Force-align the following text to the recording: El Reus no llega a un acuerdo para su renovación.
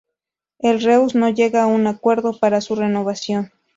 El 0.57 0.81
Reus 0.81 1.13
no 1.13 1.29
llega 1.29 1.61
a 1.61 1.67
un 1.67 1.85
acuerdo 1.85 2.35
para 2.39 2.59
su 2.61 2.73
renovación. 2.73 3.51